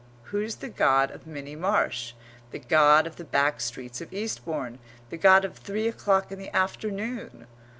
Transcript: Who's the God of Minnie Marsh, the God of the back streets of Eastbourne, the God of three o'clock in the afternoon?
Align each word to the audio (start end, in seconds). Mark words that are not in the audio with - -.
Who's 0.33 0.55
the 0.55 0.67
God 0.67 1.11
of 1.11 1.27
Minnie 1.27 1.55
Marsh, 1.55 2.13
the 2.49 2.57
God 2.57 3.05
of 3.05 3.17
the 3.17 3.23
back 3.23 3.61
streets 3.61 4.01
of 4.01 4.11
Eastbourne, 4.11 4.79
the 5.11 5.17
God 5.17 5.45
of 5.45 5.57
three 5.59 5.87
o'clock 5.87 6.31
in 6.31 6.39
the 6.39 6.49
afternoon? 6.55 7.45